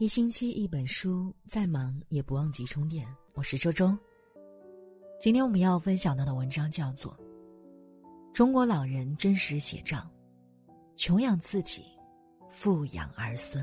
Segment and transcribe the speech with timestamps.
[0.00, 3.06] 一星期一本书，再忙也不忘记充电。
[3.34, 3.94] 我是周周。
[5.20, 7.12] 今天我们要分享到的文章叫做
[8.32, 9.98] 《中国老人真实写照》，
[10.96, 11.82] 穷养自己，
[12.48, 13.62] 富养儿孙。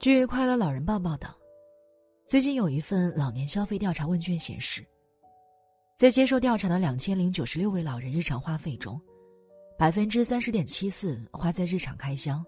[0.00, 1.36] 据《快乐老人报》报道，
[2.24, 4.82] 最近有一份老年消费调查问卷显示，
[5.94, 8.98] 在接受调查的两千零九十六位老人日常花费中，
[9.76, 12.42] 百分之三十点七四花在日常开销。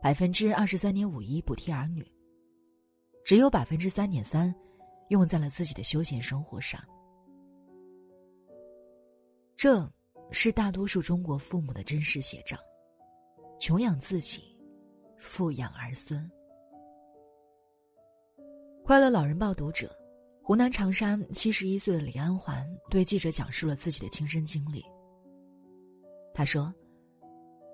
[0.00, 2.06] 百分之二十三点五一补贴儿女，
[3.24, 4.54] 只有百分之三点三
[5.08, 6.80] 用在了自己的休闲生活上。
[9.56, 9.90] 这
[10.30, 12.56] 是大多数中国父母的真实写照：
[13.60, 14.56] 穷养自己，
[15.18, 16.30] 富养儿孙。
[18.84, 19.92] 快乐老人报读者，
[20.42, 24.84] 湖南长沙七十一岁的李安环对记者讲述了自己的亲身经历。
[26.32, 26.72] 他说。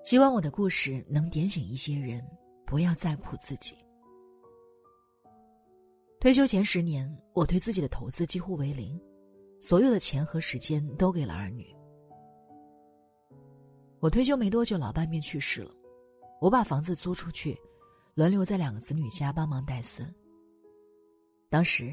[0.05, 2.23] 希望我的故事能点醒一些人，
[2.63, 3.75] 不要再苦自己。
[6.19, 9.01] 退休前十年，我对自己的投资几乎为零，
[9.59, 11.75] 所有的钱和时间都给了儿女。
[13.99, 15.71] 我退休没多久，老伴便去世了，
[16.39, 17.59] 我把房子租出去，
[18.13, 20.07] 轮流在两个子女家帮忙带孙。
[21.49, 21.91] 当时，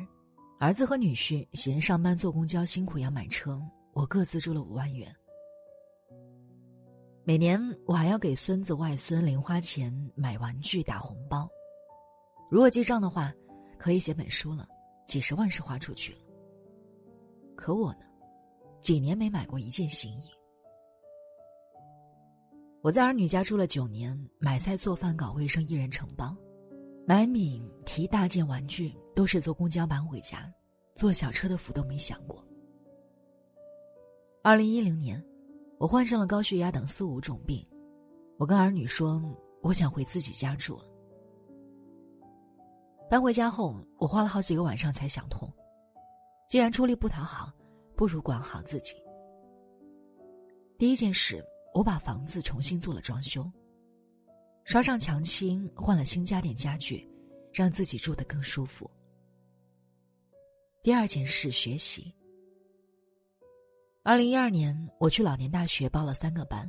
[0.60, 3.58] 儿子和女婿嫌上班坐公交辛苦要买车，
[3.94, 5.10] 我各资助了五万元。
[7.24, 11.48] 每年我还要给孙子外孙零花钱买玩具打红包，
[12.50, 13.32] 如果记账的话，
[13.78, 14.66] 可以写本书了，
[15.06, 16.18] 几十万是花出去了。
[17.54, 18.00] 可我呢，
[18.80, 20.24] 几年没买过一件新衣。
[22.80, 26.36] 我在儿女家住了九年，买菜做饭搞卫生一人承包，
[27.06, 30.52] 买米提大件玩具都是坐公交搬回家，
[30.96, 32.44] 坐小车的福都没享过。
[34.42, 35.24] 二零一零年。
[35.82, 37.60] 我患上了高血压等四五种病，
[38.38, 39.20] 我跟儿女说
[39.62, 40.84] 我想回自己家住了。
[43.10, 45.52] 搬回家后，我花了好几个晚上才想通，
[46.48, 47.52] 既然出力不讨好，
[47.96, 48.94] 不如管好自己。
[50.78, 51.44] 第一件事，
[51.74, 53.44] 我把房子重新做了装修，
[54.62, 57.10] 刷上墙漆，换了新家电家具，
[57.52, 58.88] 让自己住得更舒服。
[60.80, 62.14] 第二件事，学习。
[64.04, 66.68] 二零一二年，我去老年大学报了三个班，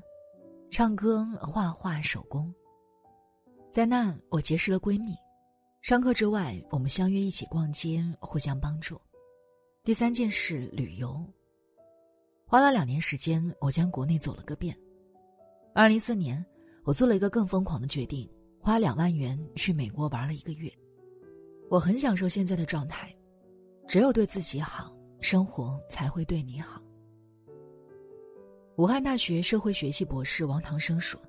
[0.70, 2.54] 唱歌、画画、手工。
[3.72, 5.16] 在那，我结识了闺蜜。
[5.82, 9.02] 上课之外，我们相约一起逛街，互相帮助。
[9.84, 11.26] 第三件事，旅游。
[12.46, 14.78] 花了两年时间，我将国内走了个遍。
[15.74, 16.46] 二零一四年，
[16.84, 18.30] 我做了一个更疯狂的决定，
[18.60, 20.72] 花两万元去美国玩了一个月。
[21.68, 23.12] 我很享受现在的状态，
[23.88, 26.80] 只有对自己好，生活才会对你好。
[28.78, 31.22] 武汉大学社会学系博士王唐生说：“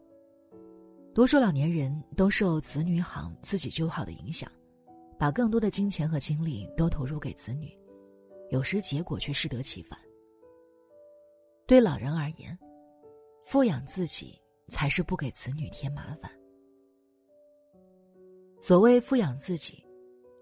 [1.14, 4.50] 多数老年人都受子女好自己就好的影响，
[5.18, 7.70] 把更多的金钱和精力都投入给子女，
[8.48, 9.98] 有时结果却适得其反。
[11.66, 12.58] 对老人而言，
[13.44, 16.30] 富养自己才是不给子女添麻烦。
[18.62, 19.84] 所谓富养自己，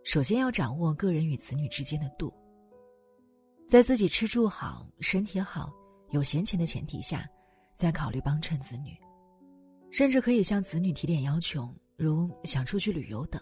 [0.05, 2.33] 首先要掌握个人与子女之间的度，
[3.69, 5.73] 在自己吃住好、身体好。”
[6.13, 7.29] 有闲钱的前提下，
[7.75, 8.97] 再考虑帮衬子女，
[9.91, 13.41] 甚至可以向子女提点要求，如想出去旅游等。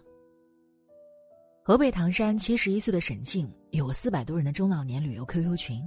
[1.64, 5.82] 河北唐山七十一岁的沈静有个四百多人的中老年旅游 QQ 群。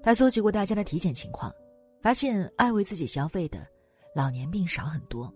[0.00, 1.52] 他搜集过大家的体检情况，
[2.00, 3.66] 发现爱为自己消费的
[4.14, 5.32] 老年病少很多。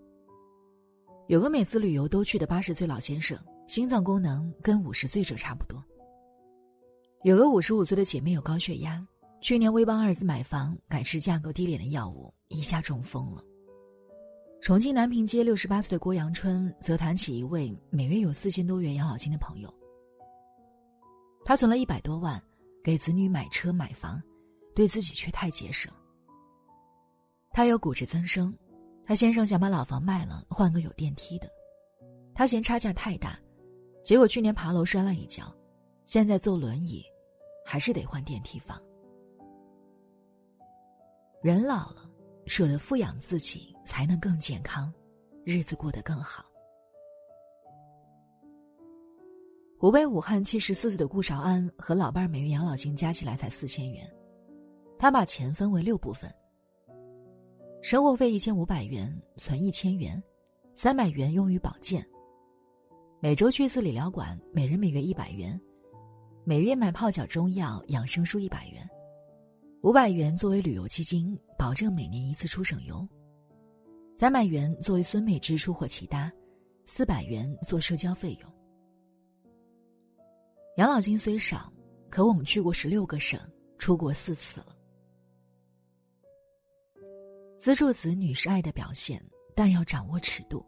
[1.27, 5.83] 有个每次旅游都去的八十岁老先生，心脏功能跟五十岁者差不多。
[7.23, 9.05] 有个五十五岁的姐妹有高血压。
[9.43, 13.43] 去年为帮儿子买房，改吃价格低廉的药物，一下中风了。
[14.61, 19.71] 重庆南坪街六十八岁的郭阳春则谈起一位每月有四千多元养老金的朋友。
[21.43, 22.41] 他存了一百多万，
[22.81, 24.23] 给子女买车买房，
[24.73, 25.91] 对自己却太节省。
[27.51, 28.57] 他有骨质增生，
[29.05, 31.49] 他先生想把老房卖了，换个有电梯的，
[32.33, 33.37] 他嫌差价太大，
[34.05, 35.53] 结果去年爬楼摔了一跤，
[36.05, 37.03] 现在坐轮椅，
[37.65, 38.81] 还是得换电梯房。
[41.43, 42.09] 人老了，
[42.45, 44.89] 舍得富养自己，才能更健康，
[45.43, 46.45] 日子过得更好。
[49.77, 54.09] 湖北武汉七十四岁的顾韶安和老伴儿每月养老金加起来才四千元，
[54.97, 56.33] 他把钱分为六部分：
[57.81, 60.23] 生活费一千五百元，存一千元，
[60.73, 62.07] 三百元用于保健，
[63.19, 65.59] 每周去一次理疗馆，每人每月一百元，
[66.45, 68.89] 每月买泡脚中药、养生书一百元。
[69.83, 73.05] 五百元作为旅游基金，保证每年一次出省游；
[74.15, 76.31] 三百元作为孙妹支出或其他，
[76.85, 78.49] 四百元做社交费用。
[80.77, 81.69] 养老金虽少，
[82.09, 83.37] 可我们去过十六个省，
[83.77, 84.67] 出国四次了。
[87.57, 89.21] 资助子女是爱的表现，
[89.53, 90.65] 但要掌握尺度。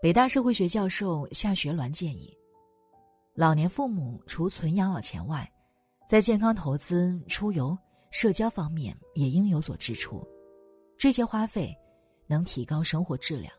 [0.00, 2.34] 北大社会学教授夏学鸾建议，
[3.34, 5.46] 老年父母除存养老钱外，
[6.12, 7.74] 在健康投资、出游、
[8.10, 10.22] 社交方面也应有所支出，
[10.98, 11.74] 这些花费
[12.26, 13.50] 能提高生活质量。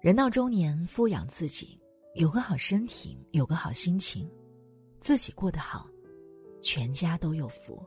[0.00, 1.78] 人到中年，富养自己。
[2.14, 4.26] 有个好身体，有个好心情，
[4.98, 5.86] 自己过得好，
[6.62, 7.84] 全家都有福。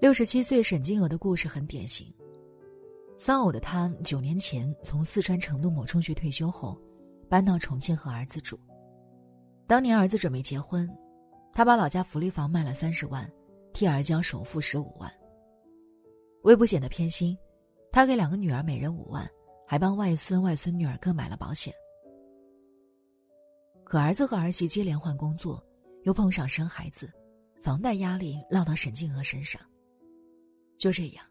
[0.00, 2.06] 六十七岁沈金娥的故事很典型。
[3.18, 6.80] 丧偶的她，九年前从四川成都某中学退休后，
[7.28, 8.56] 搬到重庆和儿子住。
[9.66, 10.88] 当年儿子准备结婚，
[11.52, 13.30] 他把老家福利房卖了三十万，
[13.72, 15.10] 替儿交首付十五万。
[16.42, 17.36] 为不显得偏心，
[17.90, 19.26] 他给两个女儿每人五万，
[19.66, 21.72] 还帮外孙外孙女儿各买了保险。
[23.84, 25.64] 可儿子和儿媳接连换工作，
[26.02, 27.10] 又碰上生孩子，
[27.62, 29.60] 房贷压力落到沈静娥身上。
[30.76, 31.24] 就这样，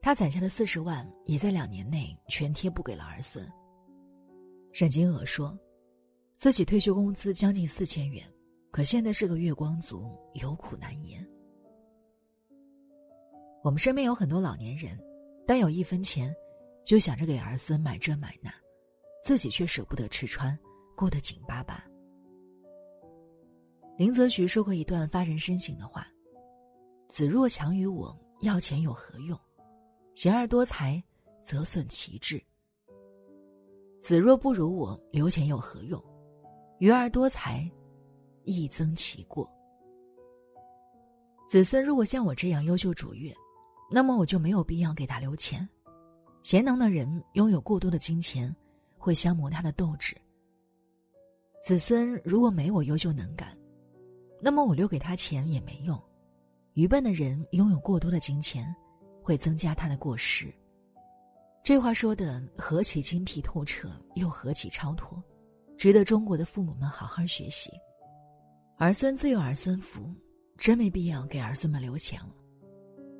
[0.00, 3.46] 他攒下的四十万也在两年内全贴补给了儿孙。
[4.72, 5.58] 沈金娥说
[6.38, 8.24] ：“自己退休工资将近四千元，
[8.70, 11.28] 可现在是个月光族，有苦难言。”
[13.64, 14.96] 我们身边有很多老年人，
[15.44, 16.32] 但有一分钱，
[16.84, 18.54] 就想着给儿孙买这买那，
[19.24, 20.56] 自己却舍不得吃穿。
[20.94, 21.84] 过得紧巴巴。
[23.96, 26.06] 林则徐说过一段发人深省的话
[27.10, 29.36] ：“子若强于我，要钱有何用？
[30.14, 31.02] 贤而多财，
[31.42, 32.40] 则损其志。
[34.00, 36.00] 子若不如我，留钱有何用？
[36.78, 37.68] 愚而多财，
[38.44, 39.48] 亦增其过。
[41.48, 43.34] 子孙如果像我这样优秀卓越，
[43.90, 45.68] 那么我就没有必要给他留钱。
[46.44, 48.54] 贤能的人拥有过多的金钱，
[48.96, 50.16] 会消磨他的斗志。”
[51.64, 53.48] 子孙如果没我优秀能干，
[54.40, 56.00] 那么我留给他钱也没用。
[56.74, 58.72] 愚笨的人拥有过多的金钱，
[59.20, 60.54] 会增加他的过失。
[61.64, 65.20] 这话说的何其精辟透彻，又何其超脱，
[65.78, 67.70] 值得中国的父母们好好学习。
[68.78, 70.12] 儿孙自有儿孙福，
[70.56, 72.34] 真没必要给儿孙们留钱了。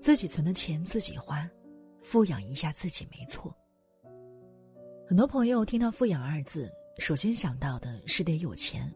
[0.01, 1.49] 自己存的钱自己花，
[2.03, 3.57] 富养一下自己没错。
[5.07, 6.69] 很多朋友听到“富养”二字。
[6.99, 8.93] 首先想到的是得有钱，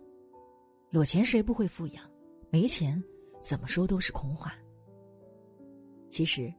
[0.91, 2.05] 有钱谁不会富养？
[2.50, 3.00] 没钱，
[3.41, 4.53] 怎么说都是空话。
[6.11, 6.53] 其实，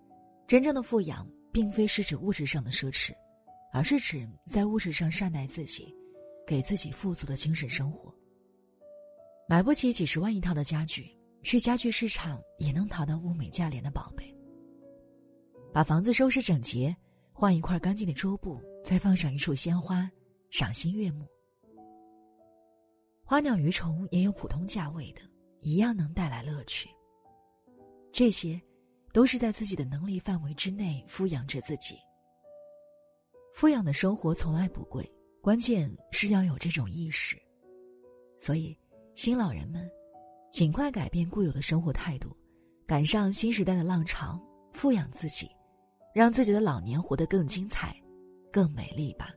[0.47, 3.11] 真正的富养，并非是指物质上的奢侈，
[3.73, 5.93] 而是指在物质上善待自己，
[6.45, 8.13] 给自己富足的精神生活。
[9.47, 14.33] 买不起几十万一套的家具，去家具市场也能淘到物美价廉的宝贝。
[15.73, 16.95] 把房子收拾整洁，
[17.31, 20.09] 换一块干净的桌布，再放上一束鲜花，
[20.49, 21.27] 赏心悦目。
[23.25, 25.21] 花鸟鱼虫也有普通价位的，
[25.61, 26.89] 一样能带来乐趣。
[28.11, 28.61] 这些，
[29.11, 31.95] 都是在自己的能力范围之内富养着自己。
[33.55, 35.11] 富养的生活从来不贵，
[35.43, 37.35] 关键是要有这种意识。
[38.39, 38.73] 所以，
[39.13, 39.91] 新老人们，
[40.49, 42.33] 尽快改变固有的生活态度，
[42.87, 44.39] 赶上新时代的浪潮，
[44.71, 45.49] 富养自己，
[46.15, 47.93] 让自己的老年活得更精彩、
[48.53, 49.31] 更美丽吧。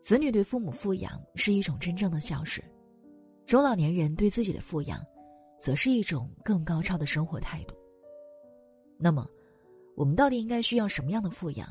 [0.00, 2.66] 子女对父母富养是一种真正的孝顺，
[3.44, 4.98] 中老年人对自己的富养，
[5.60, 7.76] 则是一种更高超的生活态度。
[8.98, 9.28] 那么，
[9.94, 11.68] 我们到底应该需要什么样的富养，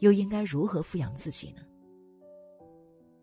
[0.00, 1.62] 又应该如何富养自己呢？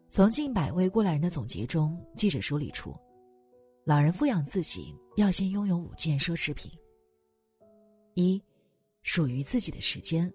[0.09, 2.95] 从近百位过来人的总结中，记者梳理出，
[3.83, 6.71] 老人富养自己要先拥有五件奢侈品。
[8.13, 8.41] 一，
[9.01, 10.31] 属于自己的时间。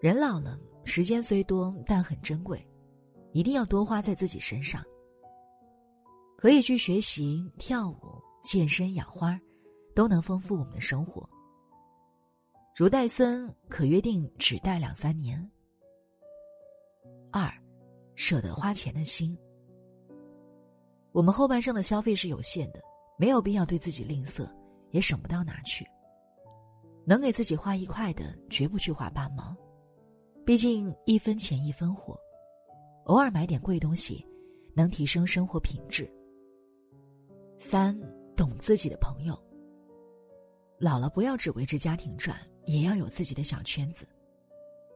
[0.00, 2.64] 人老了，时间虽多，但很珍贵。
[3.32, 4.82] 一定要多花在自己身上。
[6.38, 7.98] 可以去学习跳舞、
[8.42, 9.38] 健身、养花，
[9.94, 11.28] 都能丰富我们的生活。
[12.78, 15.42] 如带孙，可约定只带两三年。
[17.32, 17.50] 二，
[18.16, 19.34] 舍得花钱的心。
[21.10, 22.82] 我们后半生的消费是有限的，
[23.18, 24.46] 没有必要对自己吝啬，
[24.90, 25.86] 也省不到哪去。
[27.06, 29.56] 能给自己花一块的，绝不去花八毛。
[30.44, 32.14] 毕竟一分钱一分货。
[33.06, 34.22] 偶尔买点贵东西，
[34.74, 36.06] 能提升生活品质。
[37.58, 37.98] 三，
[38.36, 39.34] 懂自己的朋友。
[40.78, 44.06] 老了不要只围着家庭转，也要有自己的小圈子，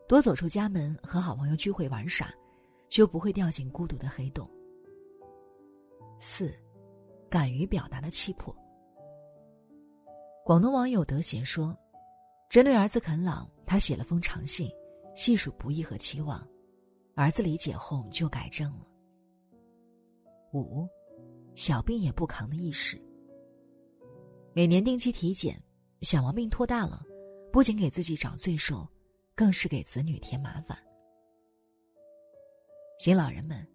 [0.06, 2.28] 多走出家门，和好朋友聚会玩耍，
[2.88, 4.48] 就不会掉进孤独的黑洞。
[6.18, 6.52] 四，
[7.30, 8.54] 敢于表达的气魄。
[10.44, 11.76] 广东网友德贤说
[12.50, 14.68] ：“针对儿子啃老，他写了封长信，
[15.14, 16.46] 细数不易和期望，
[17.14, 18.86] 儿子理解后就改正了。
[20.52, 20.88] 五，
[21.54, 23.00] 小病也不扛的意识。
[24.52, 25.62] 每年定期体检，
[26.02, 27.00] 小毛病拖大了，
[27.52, 28.86] 不仅给自己找罪受，
[29.34, 30.78] 更是给子女添麻烦。
[32.98, 33.66] 新老人们，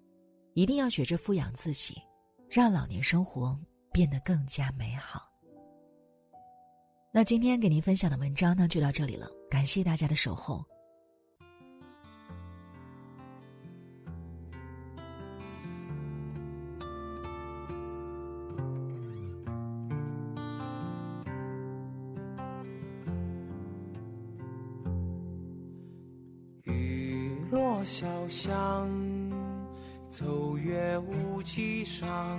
[0.53, 2.01] 一定要学着富养自己，
[2.49, 3.59] 让老年生活
[3.91, 5.29] 变得更加美好。
[7.11, 10.63] 那今天给您分享的文章呢，就到这里了，感谢大家的守候。
[27.55, 28.85] 落小巷，
[30.09, 32.37] 走月无际上，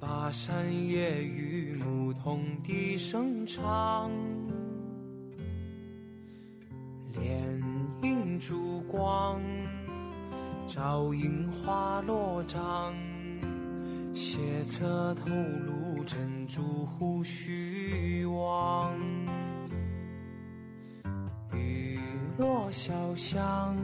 [0.00, 4.10] 巴山夜雨，牧童低声唱。
[7.12, 7.62] 莲
[8.00, 9.42] 影烛光，
[10.66, 12.94] 照映花落帐。
[14.14, 18.05] 斜侧头颅，珍珠胡须
[22.70, 23.76] 小巷，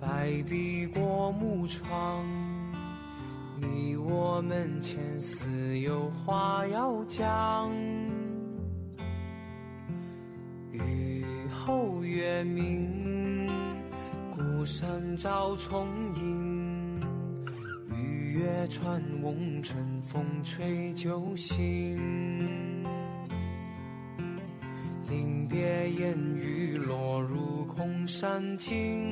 [0.00, 2.24] 白壁过木窗。
[3.60, 7.70] 你我门前似有花要讲。
[10.72, 13.46] 雨后月明，
[14.34, 15.86] 孤山照重
[16.16, 17.00] 影。
[17.94, 21.98] 玉月穿翁，春风吹酒醒。
[25.10, 29.04] 临别烟雨落入空山尽，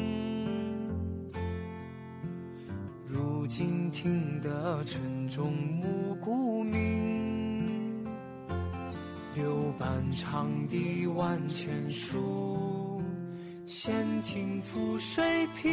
[3.05, 8.07] 如今听得城中暮鼓鸣。
[9.35, 9.87] 柳绊
[10.17, 13.03] 长堤万千树，
[13.67, 15.69] 闲庭覆水平。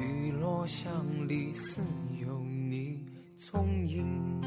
[0.00, 1.82] 雨落巷里似
[2.18, 3.04] 有你
[3.36, 4.40] 踪影。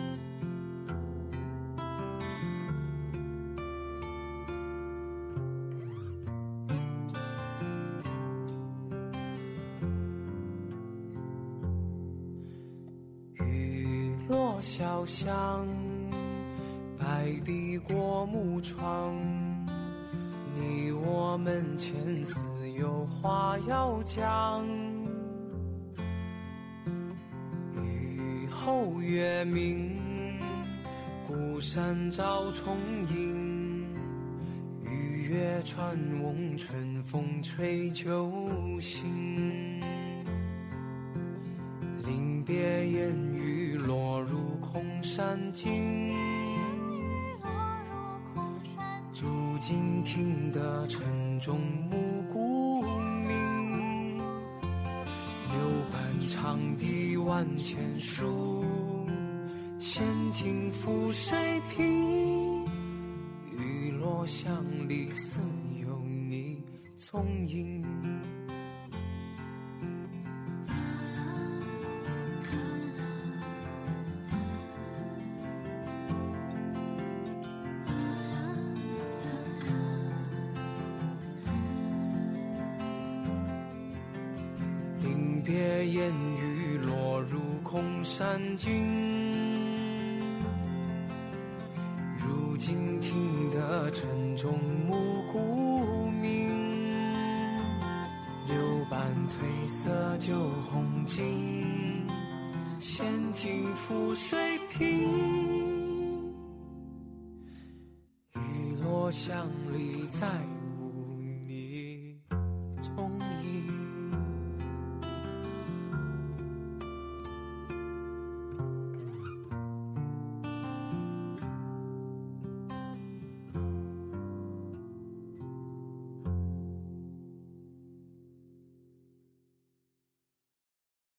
[23.22, 24.66] 话要讲。
[27.76, 30.40] 雨后月明，
[31.28, 32.76] 孤山照重
[33.16, 33.86] 影。
[34.84, 38.32] 雨月穿翁，春风吹酒
[38.80, 39.80] 醒。
[42.04, 46.12] 临别烟雨落入空山尽，
[49.22, 52.51] 如今听得城中暮鼓
[56.32, 58.64] 长堤万千树，
[59.78, 61.38] 闲庭覆水
[61.76, 62.64] 平。
[63.52, 65.42] 雨落巷里似
[65.82, 66.64] 有你
[66.96, 67.84] 踪影。
[85.52, 88.72] 别烟雨落入空山尽，
[92.18, 94.96] 如今听得城中暮
[95.30, 96.48] 鼓鸣。
[98.48, 98.56] 柳
[98.90, 100.34] 瓣褪色旧
[100.72, 101.20] 红巾，
[102.80, 104.88] 闲庭覆水平。
[108.36, 110.61] 雨落巷里在。